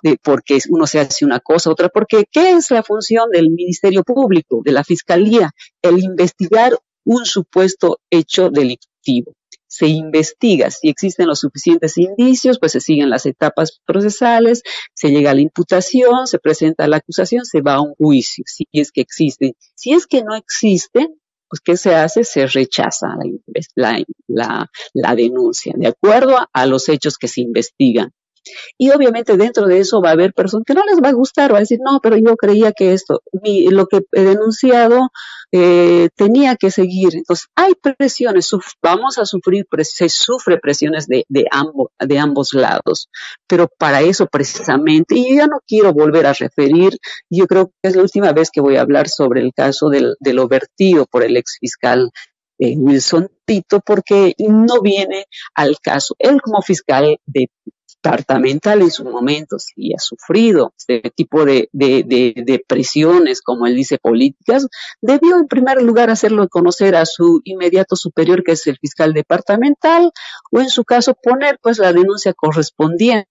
de 0.03 0.19
porque 0.23 0.59
uno 0.69 0.87
se 0.87 1.01
hace 1.01 1.25
una 1.25 1.41
cosa, 1.41 1.71
otra, 1.71 1.89
porque 1.89 2.25
¿qué 2.31 2.53
es 2.53 2.71
la 2.71 2.83
función 2.83 3.31
del 3.31 3.51
Ministerio 3.51 4.05
Público, 4.05 4.61
de 4.63 4.73
la 4.73 4.85
Fiscalía? 4.85 5.51
El 5.81 5.99
investigar 5.99 6.79
un 7.05 7.25
supuesto 7.25 7.99
hecho 8.11 8.51
delictivo 8.51 9.33
se 9.73 9.87
investiga. 9.87 10.71
Si 10.71 10.91
existen 10.91 11.27
los 11.27 11.41
suficientes 11.41 11.97
indicios, 11.97 12.59
pues 12.59 12.73
se 12.73 12.81
siguen 12.81 13.09
las 13.09 13.25
etapas 13.25 13.81
procesales, 13.87 14.63
se 14.93 15.09
llega 15.09 15.31
a 15.31 15.35
la 15.35 15.41
imputación, 15.41 16.27
se 16.27 16.39
presenta 16.39 16.87
la 16.87 16.99
acusación, 16.99 17.47
se 17.47 17.63
va 17.63 17.77
a 17.77 17.81
un 17.81 17.95
juicio, 17.95 18.45
si 18.47 18.67
es 18.71 18.93
que 18.93 19.01
existen. 19.01 19.55
Si 19.75 19.95
es 19.95 20.07
que 20.07 20.23
no 20.25 20.37
existen, 20.37 21.19
pues 21.49 21.61
¿qué 21.65 21.79
se 21.79 21.95
hace? 21.95 22.23
Se 22.25 22.47
rechaza 22.47 23.07
la, 23.75 25.17
denuncia, 25.17 25.73
de 25.75 25.87
acuerdo 25.87 26.37
a 26.53 26.67
los 26.67 26.91
hechos 26.91 27.17
que 27.17 27.29
se 27.29 27.41
investigan. 27.41 28.13
Y 28.79 28.91
obviamente 28.91 29.37
dentro 29.37 29.67
de 29.67 29.79
eso 29.79 30.01
va 30.01 30.11
a 30.11 30.13
haber 30.13 30.33
personas 30.33 30.65
que 30.67 30.75
no 30.75 30.85
les 30.85 31.03
va 31.03 31.11
a 31.11 31.13
gustar, 31.13 31.53
va 31.53 31.59
a 31.59 31.61
decir, 31.61 31.79
no, 31.85 32.01
pero 32.01 32.17
yo 32.17 32.37
creía 32.37 32.73
que 32.73 32.93
esto, 32.93 33.23
lo 33.33 33.87
que 33.87 34.01
he 34.13 34.23
denunciado 34.23 35.11
eh, 35.53 36.09
tenía 36.17 36.57
que 36.57 36.71
seguir. 36.71 37.15
Entonces, 37.15 37.47
hay 37.55 37.75
presiones, 37.75 38.51
vamos 38.83 39.19
a 39.19 39.27
sufrir, 39.27 39.67
se 39.83 40.09
sufre 40.09 40.59
presiones 40.59 41.07
de, 41.07 41.25
ambos, 41.51 41.89
de 41.99 42.19
ambos 42.19 42.55
lados, 42.55 43.09
pero 43.47 43.69
para 43.79 44.01
eso 44.01 44.27
precisamente, 44.27 45.15
y 45.17 45.37
ya 45.37 45.47
no 45.47 45.61
quiero 45.67 45.93
volver 45.93 46.27
a 46.27 46.33
referir, 46.33 46.97
yo 47.31 47.47
creo 47.47 47.67
que 47.83 47.91
es 47.91 47.97
la 47.97 48.03
última 48.03 48.33
vez 48.33 48.51
que 48.51 48.61
voy 48.61 48.77
a 48.77 48.83
hablar 48.83 49.09
sobre 49.09 49.41
el 49.41 49.53
caso 49.55 49.89
del, 49.89 50.17
de 50.21 50.33
lo 50.33 50.49
vertido 50.49 51.07
por 51.07 51.23
el 51.23 51.37
ex 51.37 51.59
fiscal 51.61 52.11
eh, 52.59 52.77
Wilson 52.77 53.29
Tito, 53.45 53.81
porque 53.85 54.35
no 54.39 54.81
viene 54.83 55.27
al 55.55 55.77
caso. 55.83 56.15
Él 56.19 56.41
como 56.41 56.63
fiscal 56.63 57.19
de 57.27 57.51
departamental 58.03 58.83
en 58.83 58.91
su 58.91 59.05
momento 59.05 59.59
sí 59.59 59.93
ha 59.95 60.01
sufrido 60.01 60.73
este 60.77 61.13
tipo 61.15 61.45
de, 61.45 61.69
de, 61.73 62.65
presiones, 62.67 63.41
como 63.41 63.67
él 63.67 63.77
dice, 63.77 63.99
políticas, 63.99 64.67
debió 65.01 65.39
en 65.39 65.47
primer 65.47 65.81
lugar 65.83 66.11
hacerlo 66.11 66.49
conocer 66.49 66.97
a 66.97 67.07
su 67.07 67.41
inmediato 67.45 67.95
superior, 67.97 68.43
que 68.43 68.53
es 68.53 68.67
el 68.67 68.79
fiscal 68.79 69.13
departamental, 69.13 70.11
o 70.51 70.61
en 70.61 70.69
su 70.69 70.85
caso 70.85 71.15
poner 71.15 71.59
pues 71.63 71.79
la 71.79 71.93
denuncia 71.93 72.35
correspondiente. 72.35 73.29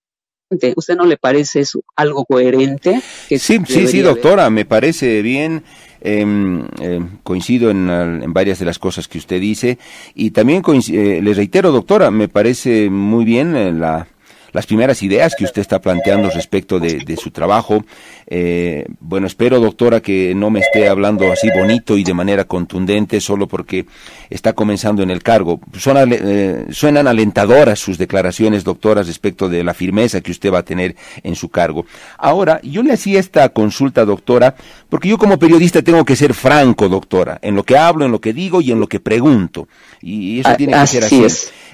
¿Usted 0.76 0.98
no 0.98 1.06
le 1.06 1.16
parece 1.16 1.62
eso 1.62 1.82
algo 1.96 2.26
coherente? 2.26 3.02
sí, 3.30 3.38
sí, 3.66 3.88
sí, 3.88 4.02
doctora, 4.02 4.50
me 4.50 4.66
parece 4.66 5.22
bien. 5.22 5.64
Em, 6.04 6.66
em, 6.80 7.20
coincido 7.22 7.70
en, 7.70 7.88
en, 7.88 8.34
varias 8.34 8.58
de 8.58 8.66
las 8.66 8.80
cosas 8.80 9.08
que 9.08 9.20
usted 9.20 9.40
dice 9.40 9.78
y 10.16 10.32
también 10.32 10.64
eh, 10.92 11.20
le 11.22 11.34
reitero, 11.36 11.72
doctora, 11.72 12.10
me 12.10 12.28
parece 12.28 12.90
muy 12.90 13.24
bien 13.24 13.56
eh, 13.56 13.72
la 13.72 14.08
las 14.54 14.66
primeras 14.66 15.02
ideas 15.04 15.36
que 15.36 15.46
usted 15.46 15.62
está 15.62 15.80
planteando 15.80 16.30
respecto 16.30 16.80
de, 16.80 17.18
su 17.22 17.32
trabajo. 17.32 17.84
Eh, 18.28 18.86
bueno, 19.00 19.28
espero, 19.28 19.60
doctora, 19.60 20.02
que 20.02 20.34
no 20.36 20.50
me 20.50 20.60
esté 20.60 20.88
hablando 20.88 21.32
así 21.32 21.50
bonito 21.56 21.98
y 21.98 22.04
de 22.04 22.14
manera 22.14 22.46
contundente 22.46 23.20
solo 23.22 23.48
porque 23.48 23.86
está 24.30 24.54
comenzando 24.54 25.04
en 25.04 25.12
el 25.12 25.22
cargo. 25.22 25.60
Eh, 25.74 26.66
suenan 26.72 27.08
alentadoras 27.08 27.80
sus 27.80 27.98
declaraciones, 27.98 28.64
doctora, 28.64 29.04
respecto 29.04 29.50
de 29.50 29.64
la 29.64 29.74
firmeza 29.74 30.22
que 30.22 30.32
usted 30.32 30.52
va 30.52 30.60
a 30.60 30.64
tener 30.64 30.96
en 31.24 31.36
su 31.36 31.50
cargo. 31.50 31.86
Ahora, 32.18 32.60
yo 32.64 32.84
le 32.84 32.94
hacía 32.94 33.20
esta 33.20 33.50
consulta, 33.50 34.06
doctora, 34.06 34.56
porque 34.90 35.10
yo 35.10 35.18
como 35.18 35.40
periodista 35.40 35.82
tengo 35.82 36.06
que 36.06 36.16
ser 36.16 36.34
franco, 36.34 36.90
doctora, 36.90 37.40
en 37.42 37.56
lo 37.56 37.64
que 37.64 37.78
hablo, 37.78 38.06
en 38.06 38.12
lo 38.12 38.20
que 38.20 38.34
digo 38.34 38.62
y 38.62 38.72
en 38.72 38.80
lo 38.80 38.88
que 38.88 39.00
pregunto. 39.00 39.68
Y 40.02 40.40
eso 40.40 40.56
tiene 40.56 40.74
que 40.74 40.88
ser 40.88 41.04
así. 41.04 41.26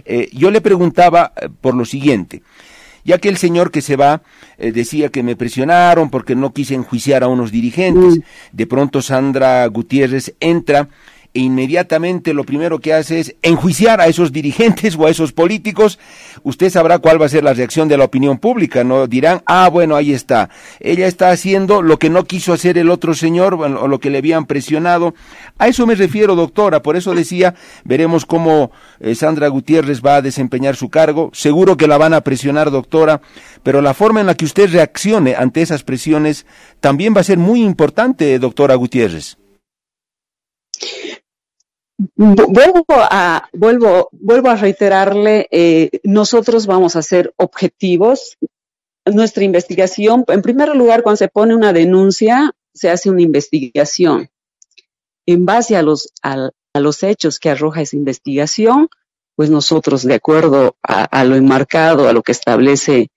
Eh, 0.06 0.30
yo 0.34 0.52
le 0.52 0.62
preguntaba 0.62 1.34
por 1.62 1.76
lo 1.76 1.86
siguiente 1.86 2.42
ya 3.08 3.18
que 3.18 3.30
el 3.30 3.38
señor 3.38 3.72
que 3.72 3.82
se 3.82 3.96
va 3.96 4.22
eh, 4.58 4.74
decía 4.74 5.10
que 5.10 5.24
me 5.24 5.38
presionaron 5.38 6.10
porque 6.10 6.36
no 6.36 6.54
quise 6.54 6.76
enjuiciar 6.76 7.24
a 7.24 7.30
unos 7.30 7.52
dirigentes. 7.52 8.18
Mm. 8.18 8.22
De 8.52 8.68
pronto 8.68 9.02
Sandra 9.02 9.66
Gutiérrez 9.68 10.36
entra 10.42 10.90
e 11.38 11.42
inmediatamente 11.42 12.34
lo 12.34 12.46
primero 12.46 12.80
que 12.80 12.96
hace 12.96 13.20
es 13.20 13.36
enjuiciar 13.44 14.02
a 14.02 14.08
esos 14.08 14.32
dirigentes 14.32 14.96
o 14.96 15.06
a 15.06 15.12
esos 15.12 15.34
políticos, 15.34 16.00
usted 16.42 16.72
sabrá 16.72 16.98
cuál 16.98 17.22
va 17.22 17.28
a 17.28 17.30
ser 17.30 17.44
la 17.44 17.54
reacción 17.54 17.88
de 17.88 17.96
la 17.96 18.06
opinión 18.06 18.40
pública, 18.40 18.84
¿no? 18.84 19.06
Dirán, 19.06 19.44
ah, 19.46 19.70
bueno, 19.70 19.96
ahí 19.96 20.14
está, 20.14 20.50
ella 20.80 21.06
está 21.06 21.30
haciendo 21.30 21.84
lo 21.84 22.00
que 22.00 22.10
no 22.10 22.24
quiso 22.24 22.54
hacer 22.54 22.80
el 22.80 22.90
otro 22.90 23.14
señor 23.14 23.54
o 23.54 23.88
lo 23.88 24.00
que 24.00 24.10
le 24.10 24.18
habían 24.18 24.48
presionado. 24.48 25.14
A 25.60 25.68
eso 25.68 25.86
me 25.86 25.94
refiero, 25.94 26.36
doctora, 26.36 26.82
por 26.82 26.96
eso 26.96 27.14
decía, 27.14 27.54
veremos 27.84 28.26
cómo 28.26 28.72
eh, 29.00 29.14
Sandra 29.14 29.48
Gutiérrez 29.48 30.02
va 30.04 30.16
a 30.16 30.24
desempeñar 30.24 30.76
su 30.76 30.90
cargo, 30.90 31.30
seguro 31.34 31.78
que 31.78 31.86
la 31.86 32.00
van 32.00 32.16
a 32.16 32.22
presionar, 32.22 32.72
doctora, 32.72 33.22
pero 33.62 33.84
la 33.84 33.94
forma 33.94 34.22
en 34.22 34.26
la 34.26 34.34
que 34.34 34.46
usted 34.46 34.72
reaccione 34.72 35.36
ante 35.36 35.62
esas 35.62 35.84
presiones 35.84 36.48
también 36.80 37.14
va 37.16 37.22
a 37.22 37.26
ser 37.26 37.38
muy 37.38 37.62
importante, 37.62 38.40
doctora 38.40 38.74
Gutiérrez. 38.74 39.38
Vuelvo 42.16 42.86
a, 42.90 43.50
vuelvo, 43.54 44.10
vuelvo 44.12 44.50
a 44.50 44.56
reiterarle, 44.56 45.48
eh, 45.50 45.90
nosotros 46.04 46.68
vamos 46.68 46.96
a 46.96 47.02
ser 47.02 47.34
objetivos. 47.38 48.38
Nuestra 49.06 49.44
investigación, 49.44 50.24
en 50.28 50.42
primer 50.42 50.76
lugar, 50.76 51.02
cuando 51.02 51.18
se 51.18 51.28
pone 51.28 51.56
una 51.56 51.74
denuncia, 51.74 52.54
se 52.74 52.90
hace 52.92 53.10
una 53.10 53.22
investigación. 53.24 54.30
En 55.26 55.46
base 55.46 55.76
a 55.76 55.82
los, 55.82 56.14
a, 56.22 56.52
los 56.76 57.02
hechos 57.02 57.40
que 57.40 57.50
arroja 57.50 57.82
esa 57.82 57.96
investigación, 57.96 58.90
pues 59.36 59.50
nosotros, 59.50 60.04
de 60.04 60.16
acuerdo 60.16 60.76
a, 60.84 61.04
a 61.04 61.24
lo 61.24 61.36
enmarcado, 61.36 62.08
a 62.08 62.14
lo 62.14 62.22
que 62.22 62.32
establece 62.32 63.10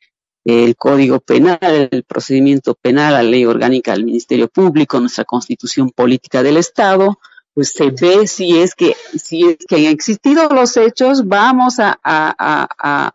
el 0.45 0.75
Código 0.77 1.21
Penal, 1.21 1.89
el 1.91 2.05
procedimiento 2.05 2.75
penal, 2.75 3.13
la 3.13 3.23
ley 3.23 3.45
orgánica 3.45 3.93
del 3.93 4.07
Ministerio 4.07 4.49
Público, 4.49 4.99
nuestra 5.01 5.25
constitución 5.25 5.91
política 5.91 6.43
del 6.43 6.57
Estado, 6.57 7.19
pues 7.55 7.73
se 7.73 7.91
ve 7.91 8.27
si 8.27 8.59
es 8.61 8.75
que, 8.75 8.95
si 9.17 9.45
es 9.45 9.59
que 9.69 9.77
han 9.77 9.93
existido 9.93 10.49
los 10.49 10.77
hechos, 10.77 11.27
vamos 11.27 11.79
a, 11.79 11.99
a, 12.03 13.13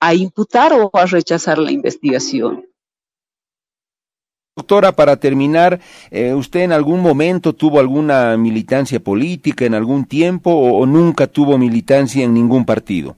a, 0.00 0.14
imputar 0.14 0.72
o 0.72 0.90
a 0.92 1.06
rechazar 1.06 1.58
la 1.58 1.70
investigación. 1.70 2.66
Doctora, 4.56 4.92
para 4.92 5.16
terminar, 5.16 5.80
eh, 6.10 6.34
¿usted 6.34 6.60
en 6.60 6.72
algún 6.72 7.00
momento 7.00 7.54
tuvo 7.54 7.80
alguna 7.80 8.36
militancia 8.36 9.00
política 9.00 9.64
en 9.64 9.74
algún 9.74 10.04
tiempo 10.04 10.50
o 10.50 10.84
nunca 10.84 11.26
tuvo 11.26 11.56
militancia 11.56 12.24
en 12.24 12.34
ningún 12.34 12.66
partido? 12.66 13.16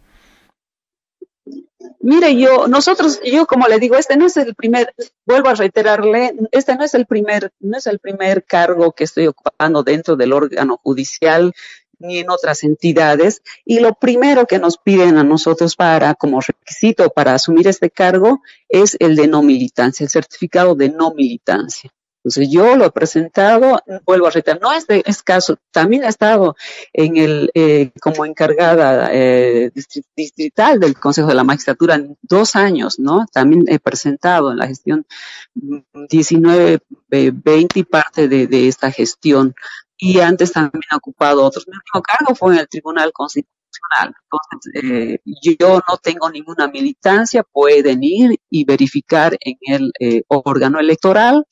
Mire, 2.06 2.36
yo, 2.36 2.68
nosotros, 2.68 3.18
yo 3.24 3.46
como 3.46 3.66
le 3.66 3.78
digo, 3.78 3.96
este 3.96 4.18
no 4.18 4.26
es 4.26 4.36
el 4.36 4.54
primer, 4.54 4.94
vuelvo 5.24 5.48
a 5.48 5.54
reiterarle, 5.54 6.34
este 6.52 6.76
no 6.76 6.84
es 6.84 6.92
el 6.92 7.06
primer, 7.06 7.50
no 7.60 7.78
es 7.78 7.86
el 7.86 7.98
primer 7.98 8.44
cargo 8.44 8.92
que 8.92 9.04
estoy 9.04 9.26
ocupando 9.26 9.82
dentro 9.82 10.14
del 10.14 10.34
órgano 10.34 10.78
judicial 10.82 11.54
ni 11.98 12.18
en 12.18 12.28
otras 12.28 12.62
entidades. 12.62 13.40
Y 13.64 13.80
lo 13.80 13.94
primero 13.94 14.44
que 14.44 14.58
nos 14.58 14.76
piden 14.76 15.16
a 15.16 15.24
nosotros 15.24 15.76
para, 15.76 16.14
como 16.14 16.42
requisito 16.42 17.08
para 17.08 17.32
asumir 17.32 17.68
este 17.68 17.88
cargo, 17.88 18.42
es 18.68 18.98
el 19.00 19.16
de 19.16 19.26
no 19.26 19.42
militancia, 19.42 20.04
el 20.04 20.10
certificado 20.10 20.74
de 20.74 20.90
no 20.90 21.14
militancia. 21.14 21.90
Entonces 22.24 22.48
yo 22.50 22.74
lo 22.76 22.86
he 22.86 22.90
presentado, 22.90 23.78
vuelvo 24.06 24.26
a 24.26 24.30
reiterar, 24.30 24.58
no 24.58 24.72
es 24.72 24.86
de 24.86 25.02
escaso, 25.04 25.58
también 25.70 26.04
he 26.04 26.08
estado 26.08 26.56
en 26.94 27.18
el, 27.18 27.50
eh, 27.52 27.90
como 28.00 28.24
encargada 28.24 29.10
eh, 29.12 29.70
distrital 30.16 30.80
del 30.80 30.98
Consejo 30.98 31.28
de 31.28 31.34
la 31.34 31.44
Magistratura 31.44 31.96
en 31.96 32.16
dos 32.22 32.56
años, 32.56 32.98
¿no? 32.98 33.26
También 33.30 33.64
he 33.68 33.78
presentado 33.78 34.52
en 34.52 34.56
la 34.56 34.66
gestión 34.66 35.06
19, 35.54 36.80
20 37.10 37.78
y 37.78 37.84
parte 37.84 38.26
de, 38.26 38.68
esta 38.68 38.90
gestión. 38.90 39.54
Y 39.98 40.20
antes 40.20 40.52
también 40.52 40.82
he 40.90 40.96
ocupado 40.96 41.44
otros. 41.44 41.66
Mi 41.68 41.76
último 41.76 42.02
cargo 42.02 42.34
fue 42.34 42.54
en 42.54 42.60
el 42.60 42.68
Tribunal 42.68 43.12
Constitucional. 43.12 44.14
Entonces, 44.22 44.82
eh, 44.82 45.18
yo 45.42 45.80
no 45.88 45.96
tengo 46.02 46.30
ninguna 46.30 46.68
militancia, 46.68 47.42
pueden 47.42 48.02
ir 48.02 48.40
y 48.48 48.64
verificar 48.64 49.36
en 49.40 49.56
el 49.60 49.92
eh, 50.00 50.22
órgano 50.28 50.80
electoral, 50.80 51.44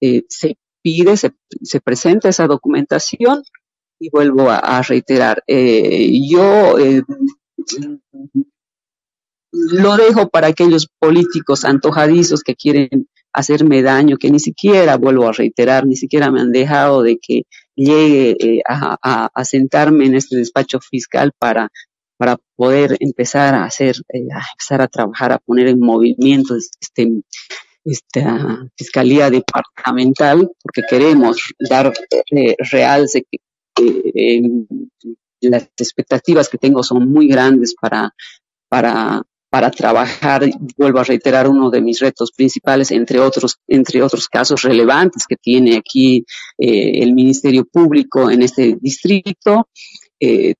eh, 0.00 0.24
se 0.28 0.56
pide, 0.82 1.16
se, 1.16 1.32
se, 1.62 1.80
presenta 1.80 2.28
esa 2.28 2.46
documentación 2.46 3.42
y 4.00 4.10
vuelvo 4.10 4.48
a, 4.50 4.80
reiterar, 4.82 5.42
yo 5.46 6.76
lo 9.50 9.96
dejo 9.96 10.28
para 10.28 10.48
aquellos 10.48 10.88
políticos 11.00 11.64
antojadizos 11.64 12.42
que 12.42 12.54
quieren 12.54 13.08
hacerme 13.32 13.82
daño, 13.82 14.16
que 14.16 14.30
ni 14.30 14.40
siquiera, 14.40 14.96
vuelvo 14.96 15.28
a 15.28 15.32
reiterar, 15.32 15.86
ni 15.86 15.96
siquiera 15.96 16.30
me 16.30 16.40
han 16.40 16.52
dejado 16.52 17.02
de 17.02 17.18
que 17.18 17.42
llegue 17.76 18.36
eh, 18.40 18.62
a, 18.68 19.28
a, 19.32 19.44
sentarme 19.44 20.06
en 20.06 20.16
este 20.16 20.36
despacho 20.36 20.80
fiscal 20.80 21.32
para, 21.38 21.70
para 22.16 22.36
poder 22.56 22.96
empezar 23.00 23.54
a 23.54 23.64
hacer, 23.64 23.96
eh, 24.12 24.26
a 24.34 24.42
empezar 24.52 24.82
a 24.82 24.88
trabajar, 24.88 25.32
a 25.32 25.38
poner 25.38 25.68
en 25.68 25.78
movimiento 25.78 26.56
este, 26.56 27.08
esta 27.90 28.68
fiscalía 28.76 29.30
departamental, 29.30 30.50
porque 30.62 30.82
queremos 30.88 31.54
dar 31.58 31.92
eh, 32.30 32.56
realce 32.70 33.24
que 33.74 34.12
eh, 34.14 34.42
las 35.40 35.70
expectativas 35.76 36.48
que 36.48 36.58
tengo 36.58 36.82
son 36.82 37.08
muy 37.10 37.28
grandes 37.28 37.74
para, 37.80 38.14
para 38.68 39.22
para 39.50 39.70
trabajar, 39.70 40.44
vuelvo 40.76 40.98
a 40.98 41.04
reiterar, 41.04 41.48
uno 41.48 41.70
de 41.70 41.80
mis 41.80 42.00
retos 42.00 42.32
principales, 42.32 42.90
entre 42.90 43.18
otros, 43.18 43.58
entre 43.66 44.02
otros 44.02 44.28
casos 44.28 44.62
relevantes 44.62 45.24
que 45.26 45.36
tiene 45.36 45.76
aquí 45.76 46.24
eh, 46.58 47.02
el 47.02 47.14
Ministerio 47.14 47.64
Público 47.64 48.30
en 48.30 48.42
este 48.42 48.76
distrito. 48.80 49.68
Eh, 50.20 50.54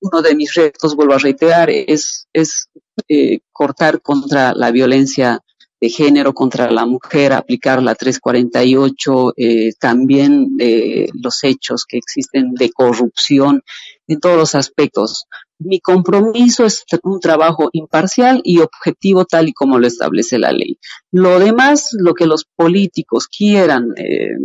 uno 0.00 0.20
de 0.20 0.34
mis 0.34 0.52
retos, 0.54 0.94
vuelvo 0.94 1.14
a 1.14 1.18
reiterar, 1.18 1.70
es, 1.70 2.26
es 2.32 2.68
eh, 3.08 3.38
cortar 3.50 4.02
contra 4.02 4.52
la 4.54 4.70
violencia 4.70 5.40
de 5.84 5.90
género 5.90 6.32
contra 6.32 6.70
la 6.70 6.86
mujer, 6.86 7.34
aplicar 7.34 7.82
la 7.82 7.94
348, 7.94 9.34
eh, 9.36 9.72
también 9.78 10.56
eh, 10.58 11.08
los 11.12 11.44
hechos 11.44 11.84
que 11.84 11.98
existen 11.98 12.54
de 12.54 12.70
corrupción 12.70 13.62
en 14.06 14.18
todos 14.18 14.38
los 14.38 14.54
aspectos. 14.54 15.26
Mi 15.58 15.80
compromiso 15.80 16.64
es 16.64 16.86
un 17.02 17.20
trabajo 17.20 17.68
imparcial 17.74 18.40
y 18.44 18.60
objetivo 18.60 19.26
tal 19.26 19.50
y 19.50 19.52
como 19.52 19.78
lo 19.78 19.86
establece 19.86 20.38
la 20.38 20.52
ley. 20.52 20.78
Lo 21.12 21.38
demás, 21.38 21.90
lo 21.92 22.14
que 22.14 22.24
los 22.24 22.46
políticos 22.56 23.28
quieran 23.28 23.92
eh, 23.98 24.38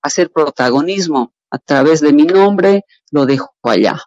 hacer 0.00 0.30
protagonismo 0.30 1.32
a 1.50 1.58
través 1.58 2.00
de 2.00 2.12
mi 2.12 2.24
nombre, 2.24 2.84
lo 3.10 3.26
dejo 3.26 3.50
allá. 3.62 4.00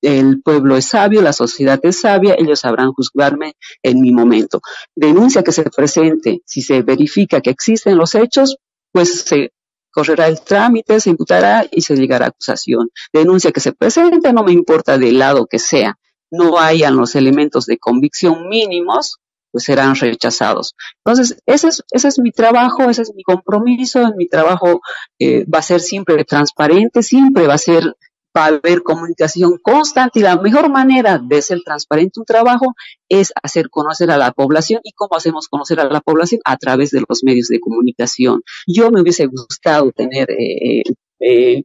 El 0.00 0.42
pueblo 0.42 0.76
es 0.76 0.86
sabio, 0.86 1.22
la 1.22 1.32
sociedad 1.32 1.78
es 1.82 2.00
sabia, 2.00 2.34
ellos 2.38 2.60
sabrán 2.60 2.92
juzgarme 2.92 3.54
en 3.82 4.00
mi 4.00 4.12
momento. 4.12 4.60
Denuncia 4.94 5.42
que 5.42 5.52
se 5.52 5.64
presente, 5.64 6.42
si 6.44 6.62
se 6.62 6.82
verifica 6.82 7.40
que 7.40 7.50
existen 7.50 7.96
los 7.96 8.14
hechos, 8.14 8.56
pues 8.92 9.20
se 9.22 9.52
correrá 9.90 10.28
el 10.28 10.40
trámite, 10.40 11.00
se 11.00 11.10
imputará 11.10 11.66
y 11.70 11.82
se 11.82 11.96
llegará 11.96 12.26
a 12.26 12.28
acusación. 12.28 12.90
Denuncia 13.12 13.52
que 13.52 13.60
se 13.60 13.72
presente, 13.72 14.32
no 14.32 14.42
me 14.42 14.52
importa 14.52 14.98
del 14.98 15.18
lado 15.18 15.46
que 15.46 15.58
sea, 15.58 15.98
no 16.30 16.58
hayan 16.58 16.96
los 16.96 17.14
elementos 17.14 17.66
de 17.66 17.78
convicción 17.78 18.48
mínimos, 18.48 19.18
pues 19.50 19.64
serán 19.64 19.94
rechazados. 19.94 20.74
Entonces, 21.04 21.38
ese 21.46 21.68
es, 21.68 21.82
ese 21.90 22.08
es 22.08 22.18
mi 22.18 22.32
trabajo, 22.32 22.88
ese 22.90 23.02
es 23.02 23.12
mi 23.14 23.22
compromiso, 23.22 24.12
mi 24.16 24.28
trabajo 24.28 24.80
eh, 25.18 25.44
va 25.44 25.58
a 25.58 25.62
ser 25.62 25.80
siempre 25.80 26.24
transparente, 26.24 27.02
siempre 27.02 27.46
va 27.46 27.54
a 27.54 27.58
ser 27.58 27.94
va 28.36 28.44
a 28.44 28.48
haber 28.48 28.82
comunicación 28.82 29.58
constante 29.62 30.18
y 30.18 30.22
la 30.22 30.36
mejor 30.36 30.70
manera 30.70 31.18
de 31.18 31.42
ser 31.42 31.60
transparente 31.64 32.20
un 32.20 32.26
trabajo 32.26 32.74
es 33.08 33.32
hacer 33.42 33.70
conocer 33.70 34.10
a 34.10 34.16
la 34.18 34.32
población 34.32 34.80
y 34.84 34.92
cómo 34.92 35.16
hacemos 35.16 35.48
conocer 35.48 35.80
a 35.80 35.84
la 35.84 36.00
población 36.00 36.40
a 36.44 36.56
través 36.56 36.90
de 36.90 37.02
los 37.08 37.24
medios 37.24 37.48
de 37.48 37.58
comunicación. 37.58 38.42
Yo 38.66 38.90
me 38.90 39.00
hubiese 39.00 39.26
gustado 39.26 39.90
tener 39.92 40.30
eh, 40.30 40.82
eh, 41.20 41.64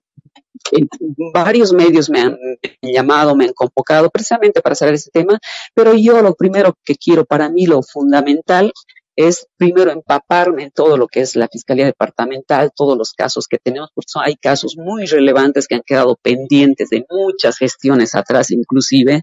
varios 1.34 1.74
medios 1.74 2.10
me 2.10 2.22
han 2.22 2.38
llamado, 2.82 3.36
me 3.36 3.46
han 3.46 3.54
convocado 3.54 4.10
precisamente 4.10 4.62
para 4.62 4.76
saber 4.76 4.96
ese 4.96 5.12
tema, 5.12 5.40
pero 5.74 5.94
yo 5.94 6.22
lo 6.22 6.36
primero 6.36 6.76
que 6.84 6.96
quiero 6.96 7.26
para 7.26 7.50
mí, 7.50 7.66
lo 7.66 7.82
fundamental, 7.82 8.72
es 9.16 9.48
primero 9.58 9.92
empaparme 9.92 10.64
en 10.64 10.72
todo 10.72 10.98
lo 10.98 11.08
que 11.08 11.22
es 11.22 11.36
la 11.36 11.48
Fiscalía 11.48 11.86
Departamental, 11.86 12.72
todos 12.76 12.98
los 12.98 13.14
casos 13.14 13.48
que 13.48 13.60
tenemos, 13.64 13.90
porque 13.94 14.12
hay 14.16 14.36
casos 14.36 14.76
muy 14.78 15.06
relevantes 15.06 15.68
que 15.68 15.76
han 15.76 15.84
quedado 15.86 16.18
pendientes 16.22 16.90
de 16.90 17.06
muchas 17.10 17.58
gestiones 17.58 18.16
atrás 18.16 18.52
inclusive. 18.52 19.22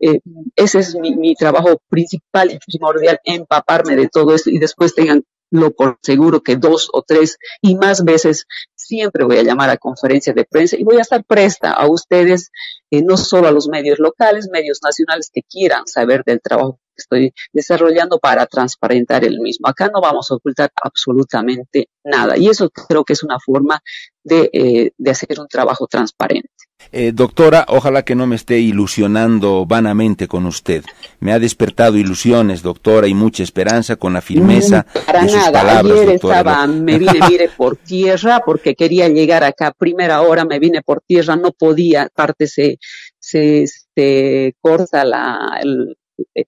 Eh, 0.00 0.20
ese 0.54 0.78
es 0.78 0.94
mi, 0.94 1.16
mi 1.16 1.34
trabajo 1.34 1.80
principal 1.88 2.52
y 2.52 2.58
primordial, 2.64 3.18
empaparme 3.24 3.96
de 3.96 4.08
todo 4.08 4.34
esto 4.34 4.50
y 4.50 4.58
después 4.58 4.94
tengan 4.94 5.24
lo 5.50 5.70
por 5.72 5.98
seguro 6.02 6.42
que 6.42 6.56
dos 6.56 6.88
o 6.92 7.02
tres 7.02 7.36
y 7.60 7.76
más 7.76 8.04
veces 8.04 8.46
siempre 8.92 9.24
voy 9.24 9.38
a 9.38 9.42
llamar 9.42 9.70
a 9.70 9.78
conferencias 9.78 10.36
de 10.36 10.44
prensa 10.44 10.76
y 10.76 10.84
voy 10.84 10.98
a 10.98 11.00
estar 11.00 11.24
presta 11.24 11.72
a 11.72 11.86
ustedes, 11.86 12.50
eh, 12.90 13.02
no 13.02 13.16
solo 13.16 13.48
a 13.48 13.50
los 13.50 13.66
medios 13.68 13.98
locales, 13.98 14.50
medios 14.52 14.80
nacionales 14.82 15.30
que 15.32 15.40
quieran 15.42 15.86
saber 15.86 16.22
del 16.24 16.42
trabajo 16.42 16.78
que 16.94 17.00
estoy 17.00 17.32
desarrollando 17.54 18.18
para 18.18 18.44
transparentar 18.46 19.24
el 19.24 19.40
mismo. 19.40 19.66
Acá 19.66 19.90
no 19.90 20.02
vamos 20.02 20.30
a 20.30 20.34
ocultar 20.34 20.70
absolutamente 20.82 21.88
nada 22.04 22.36
y 22.36 22.48
eso 22.48 22.68
creo 22.68 23.02
que 23.02 23.14
es 23.14 23.22
una 23.22 23.38
forma 23.40 23.80
de, 24.22 24.50
eh, 24.52 24.90
de 24.98 25.10
hacer 25.10 25.40
un 25.40 25.48
trabajo 25.48 25.86
transparente. 25.86 26.50
Eh, 26.90 27.12
doctora, 27.14 27.64
ojalá 27.68 28.02
que 28.04 28.14
no 28.14 28.26
me 28.26 28.36
esté 28.36 28.58
ilusionando 28.58 29.64
vanamente 29.66 30.28
con 30.28 30.46
usted. 30.46 30.84
Me 31.20 31.32
ha 31.32 31.38
despertado 31.38 31.96
ilusiones, 31.96 32.62
doctora, 32.62 33.06
y 33.08 33.14
mucha 33.14 33.42
esperanza 33.42 33.96
con 33.96 34.12
la 34.12 34.20
firmeza 34.20 34.86
mm, 34.88 34.98
Para 35.06 35.22
de 35.22 35.28
sus 35.28 35.38
nada. 35.38 35.52
palabras, 35.52 35.92
Ayer 35.98 36.06
doctora. 36.12 36.38
estaba, 36.38 36.66
me 36.66 36.98
vine, 36.98 37.20
mire, 37.28 37.48
por 37.56 37.76
tierra 37.76 38.42
porque 38.44 38.74
quería 38.74 39.08
llegar 39.08 39.44
acá 39.44 39.72
primera 39.76 40.20
hora, 40.22 40.44
me 40.44 40.58
vine 40.58 40.82
por 40.82 41.00
tierra, 41.00 41.36
no 41.36 41.52
podía, 41.52 42.02
aparte 42.02 42.46
se, 42.46 42.78
se 43.18 43.62
este, 43.62 44.54
corta 44.60 45.04
la, 45.04 45.58
el, 45.62 45.96
eh, 46.34 46.44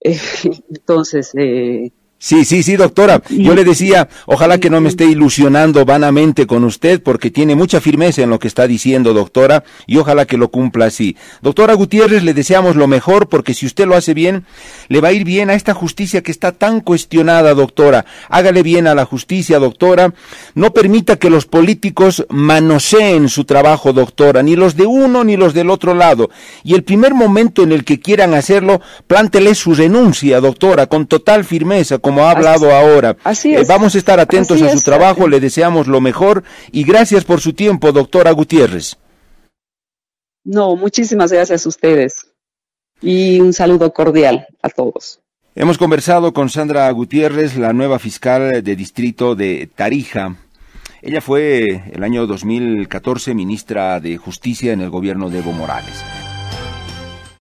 entonces, 0.70 1.32
eh, 1.36 1.90
Sí, 2.26 2.44
sí, 2.44 2.64
sí, 2.64 2.74
doctora. 2.74 3.22
Yo 3.30 3.54
le 3.54 3.62
decía, 3.62 4.08
ojalá 4.26 4.58
que 4.58 4.68
no 4.68 4.80
me 4.80 4.88
esté 4.88 5.04
ilusionando 5.04 5.84
vanamente 5.84 6.44
con 6.48 6.64
usted, 6.64 7.00
porque 7.00 7.30
tiene 7.30 7.54
mucha 7.54 7.80
firmeza 7.80 8.22
en 8.22 8.30
lo 8.30 8.40
que 8.40 8.48
está 8.48 8.66
diciendo, 8.66 9.14
doctora, 9.14 9.62
y 9.86 9.98
ojalá 9.98 10.24
que 10.24 10.36
lo 10.36 10.48
cumpla 10.48 10.86
así. 10.86 11.16
Doctora 11.40 11.74
Gutiérrez, 11.74 12.24
le 12.24 12.34
deseamos 12.34 12.74
lo 12.74 12.88
mejor, 12.88 13.28
porque 13.28 13.54
si 13.54 13.64
usted 13.64 13.86
lo 13.86 13.94
hace 13.94 14.12
bien, 14.12 14.44
le 14.88 15.00
va 15.00 15.10
a 15.10 15.12
ir 15.12 15.22
bien 15.22 15.50
a 15.50 15.54
esta 15.54 15.72
justicia 15.72 16.20
que 16.24 16.32
está 16.32 16.50
tan 16.50 16.80
cuestionada, 16.80 17.54
doctora. 17.54 18.06
Hágale 18.28 18.64
bien 18.64 18.88
a 18.88 18.96
la 18.96 19.04
justicia, 19.04 19.60
doctora. 19.60 20.12
No 20.56 20.72
permita 20.72 21.20
que 21.20 21.30
los 21.30 21.46
políticos 21.46 22.26
manoseen 22.28 23.28
su 23.28 23.44
trabajo, 23.44 23.92
doctora, 23.92 24.42
ni 24.42 24.56
los 24.56 24.74
de 24.74 24.86
uno 24.86 25.22
ni 25.22 25.36
los 25.36 25.54
del 25.54 25.70
otro 25.70 25.94
lado. 25.94 26.30
Y 26.64 26.74
el 26.74 26.82
primer 26.82 27.14
momento 27.14 27.62
en 27.62 27.70
el 27.70 27.84
que 27.84 28.00
quieran 28.00 28.34
hacerlo, 28.34 28.80
plántele 29.06 29.54
su 29.54 29.76
renuncia, 29.76 30.40
doctora, 30.40 30.88
con 30.88 31.06
total 31.06 31.44
firmeza 31.44 32.00
como 32.16 32.26
ha 32.28 32.30
hablado 32.32 32.66
así, 32.66 32.74
ahora. 32.74 33.16
Así 33.24 33.54
Eh, 33.54 33.60
es. 33.60 33.68
vamos 33.68 33.94
a 33.94 33.98
estar 33.98 34.18
atentos 34.20 34.56
Así 34.56 34.66
a 34.66 34.70
su 34.70 34.78
es. 34.78 34.84
trabajo, 34.84 35.28
le 35.28 35.40
deseamos 35.40 35.86
lo 35.86 36.00
mejor 36.00 36.44
y 36.72 36.84
gracias 36.84 37.24
por 37.24 37.40
su 37.40 37.52
tiempo, 37.52 37.92
doctora 37.92 38.30
Gutiérrez. 38.32 38.96
no, 40.44 40.76
muchísimas 40.76 41.32
gracias 41.32 41.66
a 41.66 41.68
ustedes 41.68 42.28
y 43.02 43.40
un 43.40 43.52
saludo 43.52 43.92
cordial 43.92 44.46
a 44.62 44.68
todos. 44.68 45.20
Hemos 45.54 45.78
conversado 45.78 46.32
con 46.32 46.50
Sandra 46.50 46.90
Gutiérrez, 46.90 47.56
la 47.56 47.72
nueva 47.72 47.98
fiscal 47.98 48.62
de 48.62 48.76
distrito 48.76 49.34
de 49.34 49.68
Tarija. 49.74 50.36
Ella 51.02 51.20
fue 51.20 51.82
el 51.92 52.02
año 52.04 52.26
2014 52.26 53.34
ministra 53.34 53.98
de 54.00 54.16
Justicia 54.18 54.72
en 54.72 54.80
el 54.82 54.90
gobierno 54.90 55.30
de 55.30 55.38
Evo 55.38 55.52
Morales. 55.52 56.04